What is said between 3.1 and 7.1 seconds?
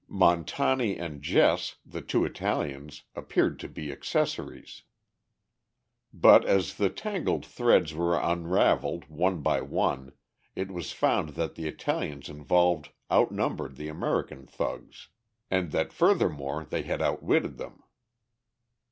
appeared to be accessories. But as the